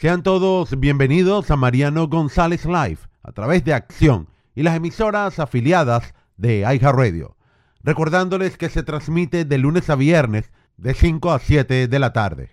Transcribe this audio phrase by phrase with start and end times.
[0.00, 6.14] Sean todos bienvenidos a Mariano González Live a través de Acción y las emisoras afiliadas
[6.36, 7.36] de Radio.
[7.82, 12.50] Recordándoles que se transmite de lunes a viernes de 5 a 7 de la tarde.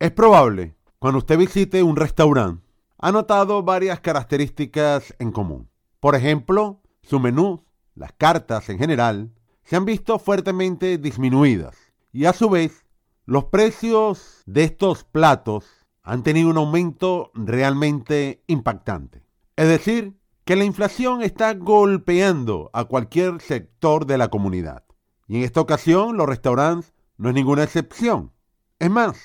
[0.00, 2.66] Es probable, cuando usted visite un restaurante,
[2.98, 5.70] ha notado varias características en común.
[6.00, 7.64] Por ejemplo, su menú,
[7.94, 9.30] las cartas en general,
[9.62, 11.76] se han visto fuertemente disminuidas
[12.12, 12.84] y a su vez
[13.26, 19.22] los precios de estos platos han tenido un aumento realmente impactante.
[19.56, 24.84] Es decir, que la inflación está golpeando a cualquier sector de la comunidad.
[25.28, 28.32] Y en esta ocasión los restaurantes no es ninguna excepción.
[28.78, 29.16] Es más,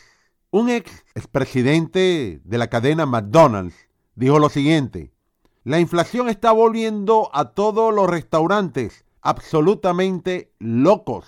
[0.51, 3.75] un ex expresidente de la cadena McDonald's
[4.15, 5.11] dijo lo siguiente,
[5.63, 11.25] la inflación está volviendo a todos los restaurantes absolutamente locos.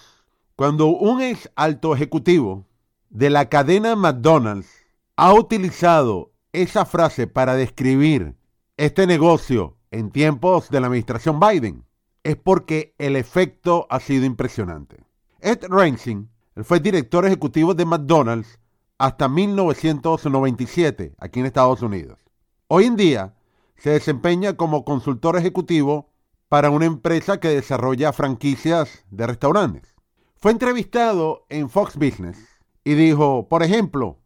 [0.55, 2.67] Cuando un ex alto ejecutivo
[3.09, 4.86] de la cadena McDonald's
[5.17, 8.37] ha utilizado esa frase para describir
[8.77, 11.85] este negocio en tiempos de la administración Biden,
[12.23, 15.03] es porque el efecto ha sido impresionante.
[15.39, 16.29] Ed Rensing,
[16.63, 18.59] fue director ejecutivo de McDonald's
[18.99, 22.19] hasta 1997 aquí en Estados Unidos.
[22.67, 23.35] Hoy en día
[23.75, 26.11] se desempeña como consultor ejecutivo
[26.47, 29.95] para una empresa que desarrolla franquicias de restaurantes.
[30.35, 32.37] Fue entrevistado en Fox Business
[32.83, 34.19] y dijo, por ejemplo,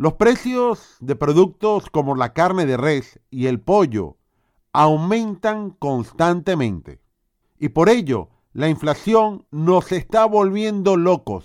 [0.00, 4.16] los precios de productos como la carne de res y el pollo
[4.72, 7.02] aumentan constantemente.
[7.58, 11.44] Y por ello, la inflación nos está volviendo locos.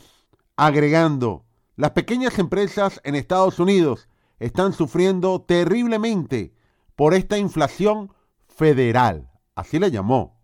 [0.55, 1.43] Agregando,
[1.75, 4.07] las pequeñas empresas en Estados Unidos
[4.39, 6.55] están sufriendo terriblemente
[6.95, 8.13] por esta inflación
[8.47, 10.39] federal, así le llamó.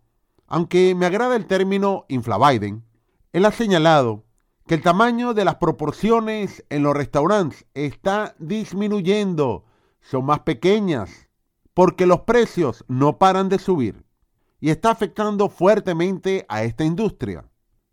[0.46, 2.84] Aunque me agrada el término infla-Biden,
[3.32, 4.26] él ha señalado
[4.66, 9.64] que el tamaño de las proporciones en los restaurantes está disminuyendo,
[10.00, 11.28] son más pequeñas,
[11.74, 14.04] porque los precios no paran de subir
[14.60, 17.48] y está afectando fuertemente a esta industria.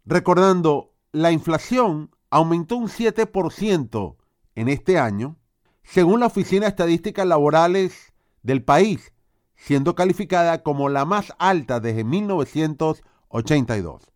[0.06, 4.16] Recordando, la inflación aumentó un 7%
[4.56, 5.38] en este año,
[5.84, 8.13] según la Oficina de Estadísticas Laborales
[8.44, 9.12] del país,
[9.56, 14.12] siendo calificada como la más alta desde 1982.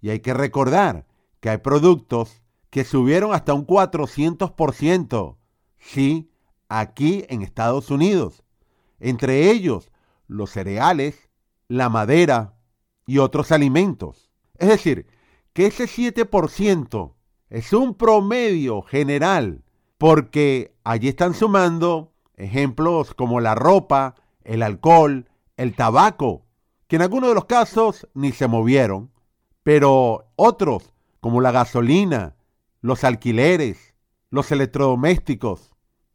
[0.00, 1.06] Y hay que recordar
[1.42, 5.36] que hay productos que subieron hasta un 400%.
[5.76, 6.30] Sí,
[6.68, 8.44] aquí en Estados Unidos.
[9.00, 9.90] Entre ellos,
[10.28, 11.28] los cereales,
[11.66, 12.54] la madera
[13.06, 14.30] y otros alimentos.
[14.56, 15.08] Es decir,
[15.52, 17.14] que ese 7%
[17.50, 19.64] es un promedio general,
[19.98, 24.14] porque allí están sumando ejemplos como la ropa,
[24.44, 26.46] el alcohol, el tabaco,
[26.86, 29.10] que en algunos de los casos ni se movieron,
[29.64, 30.91] pero otros
[31.22, 32.34] como la gasolina,
[32.80, 33.94] los alquileres,
[34.28, 35.70] los electrodomésticos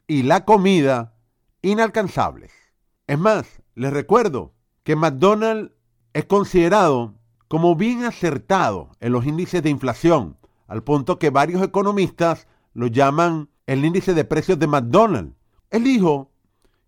[0.05, 1.15] y la comida
[1.61, 2.51] inalcanzables.
[3.07, 4.53] Es más, les recuerdo
[4.83, 5.71] que McDonald's
[6.11, 7.15] es considerado
[7.47, 10.37] como bien acertado en los índices de inflación,
[10.67, 15.37] al punto que varios economistas lo llaman el índice de precios de McDonald's.
[15.69, 16.31] Él dijo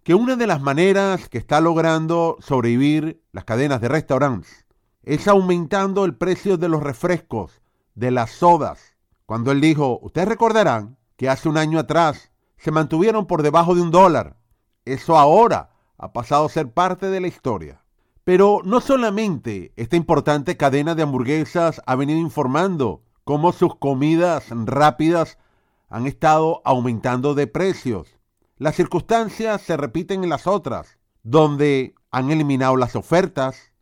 [0.04, 4.66] que una de las maneras que está logrando sobrevivir las cadenas de restaurantes
[5.04, 7.59] es aumentando el precio de los refrescos
[8.00, 8.96] de las sodas,
[9.26, 13.82] cuando él dijo, ustedes recordarán que hace un año atrás se mantuvieron por debajo de
[13.82, 14.38] un dólar.
[14.86, 17.84] Eso ahora ha pasado a ser parte de la historia.
[18.24, 25.38] Pero no solamente esta importante cadena de hamburguesas ha venido informando cómo sus comidas rápidas
[25.90, 28.18] han estado aumentando de precios.
[28.58, 33.74] Las circunstancias se repiten en las otras, donde han eliminado las ofertas.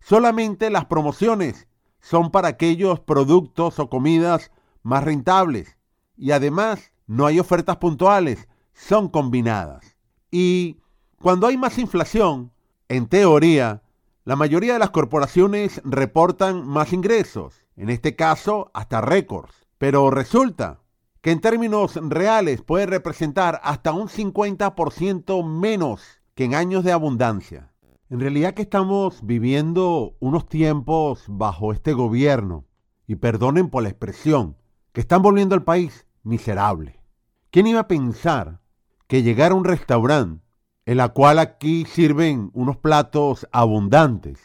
[0.00, 1.68] Solamente las promociones
[2.08, 4.52] son para aquellos productos o comidas
[4.84, 5.76] más rentables.
[6.16, 9.96] Y además no hay ofertas puntuales, son combinadas.
[10.30, 10.76] Y
[11.20, 12.52] cuando hay más inflación,
[12.88, 13.82] en teoría,
[14.24, 19.66] la mayoría de las corporaciones reportan más ingresos, en este caso hasta récords.
[19.76, 20.78] Pero resulta
[21.22, 26.02] que en términos reales puede representar hasta un 50% menos
[26.36, 27.72] que en años de abundancia.
[28.08, 32.64] En realidad que estamos viviendo unos tiempos bajo este gobierno,
[33.08, 34.56] y perdonen por la expresión,
[34.92, 37.00] que están volviendo al país miserable.
[37.50, 38.60] ¿Quién iba a pensar
[39.08, 40.44] que llegar a un restaurante
[40.84, 44.38] en la cual aquí sirven unos platos abundantes,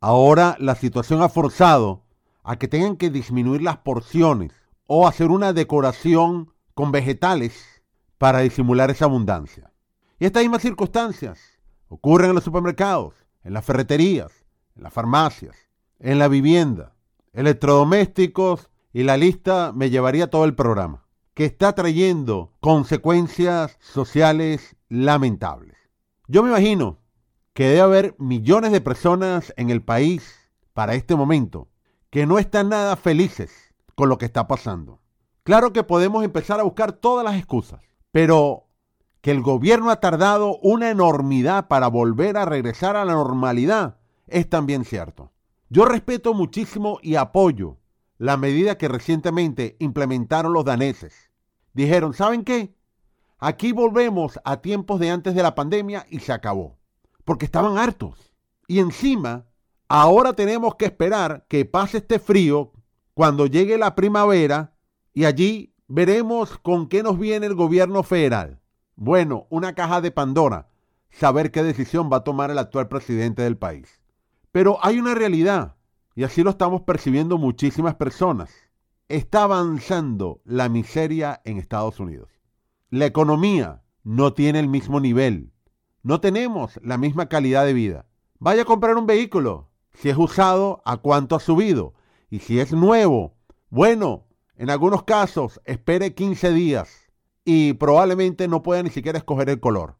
[0.00, 2.04] ahora la situación ha forzado
[2.42, 4.52] a que tengan que disminuir las porciones
[4.86, 7.82] o hacer una decoración con vegetales
[8.18, 9.72] para disimular esa abundancia?
[10.18, 11.55] Y estas mismas circunstancias
[11.88, 14.44] Ocurren en los supermercados, en las ferreterías,
[14.74, 15.56] en las farmacias,
[15.98, 16.94] en la vivienda,
[17.32, 25.76] electrodomésticos y la lista me llevaría todo el programa, que está trayendo consecuencias sociales lamentables.
[26.28, 26.98] Yo me imagino
[27.52, 30.34] que debe haber millones de personas en el país
[30.72, 31.68] para este momento
[32.10, 35.00] que no están nada felices con lo que está pasando.
[35.42, 37.80] Claro que podemos empezar a buscar todas las excusas,
[38.10, 38.65] pero
[39.26, 43.96] que el gobierno ha tardado una enormidad para volver a regresar a la normalidad
[44.28, 45.32] es también cierto.
[45.68, 47.78] Yo respeto muchísimo y apoyo
[48.18, 51.32] la medida que recientemente implementaron los daneses.
[51.74, 52.76] Dijeron, ¿saben qué?
[53.40, 56.78] Aquí volvemos a tiempos de antes de la pandemia y se acabó.
[57.24, 58.32] Porque estaban hartos.
[58.68, 59.46] Y encima,
[59.88, 62.74] ahora tenemos que esperar que pase este frío
[63.12, 64.76] cuando llegue la primavera
[65.12, 68.60] y allí veremos con qué nos viene el gobierno federal.
[68.98, 70.70] Bueno, una caja de Pandora,
[71.10, 74.00] saber qué decisión va a tomar el actual presidente del país.
[74.52, 75.76] Pero hay una realidad,
[76.14, 78.50] y así lo estamos percibiendo muchísimas personas.
[79.08, 82.30] Está avanzando la miseria en Estados Unidos.
[82.88, 85.52] La economía no tiene el mismo nivel.
[86.02, 88.06] No tenemos la misma calidad de vida.
[88.38, 89.68] Vaya a comprar un vehículo.
[89.92, 91.92] Si es usado, ¿a cuánto ha subido?
[92.30, 93.36] Y si es nuevo,
[93.68, 94.24] bueno,
[94.56, 97.05] en algunos casos espere 15 días
[97.46, 99.96] y probablemente no pueda ni siquiera escoger el color.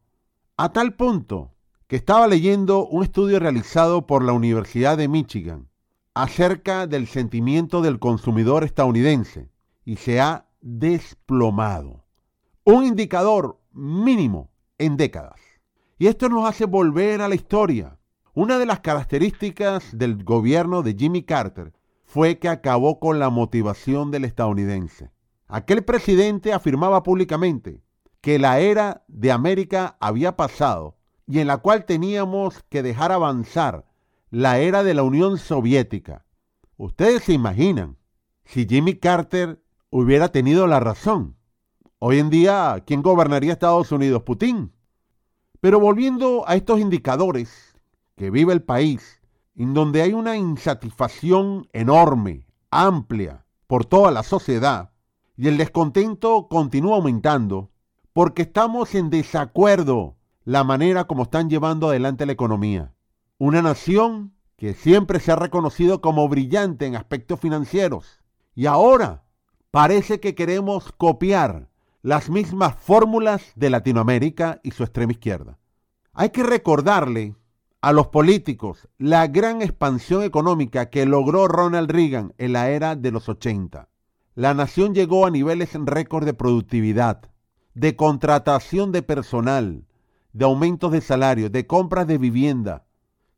[0.57, 1.53] A tal punto
[1.87, 5.69] que estaba leyendo un estudio realizado por la Universidad de Michigan
[6.13, 9.49] acerca del sentimiento del consumidor estadounidense
[9.85, 12.03] y se ha desplomado.
[12.65, 15.39] Un indicador mínimo en décadas.
[15.97, 17.97] Y esto nos hace volver a la historia.
[18.33, 21.71] Una de las características del gobierno de Jimmy Carter
[22.03, 25.11] fue que acabó con la motivación del estadounidense.
[25.47, 27.81] Aquel presidente afirmaba públicamente
[28.19, 33.85] que la era de América había pasado y en la cual teníamos que dejar avanzar
[34.29, 36.25] la era de la Unión Soviética.
[36.75, 37.97] Ustedes se imaginan
[38.43, 41.37] si Jimmy Carter hubiera tenido la razón.
[41.99, 44.23] Hoy en día, ¿quién gobernaría Estados Unidos?
[44.23, 44.73] Putin.
[45.61, 47.75] Pero volviendo a estos indicadores
[48.15, 49.21] que vive el país,
[49.55, 54.91] en donde hay una insatisfacción enorme, amplia, por toda la sociedad,
[55.37, 57.69] y el descontento continúa aumentando,
[58.11, 62.93] porque estamos en desacuerdo la manera como están llevando adelante la economía.
[63.37, 68.19] Una nación que siempre se ha reconocido como brillante en aspectos financieros,
[68.55, 69.23] y ahora
[69.69, 71.69] parece que queremos copiar
[72.01, 75.59] las mismas fórmulas de Latinoamérica y su extrema izquierda.
[76.13, 77.35] Hay que recordarle
[77.81, 83.11] a los políticos la gran expansión económica que logró Ronald Reagan en la era de
[83.11, 83.87] los 80.
[84.37, 87.31] La nación llegó a niveles récord de productividad,
[87.73, 89.87] de contratación de personal,
[90.31, 92.85] de aumentos de salario, de compras de vivienda.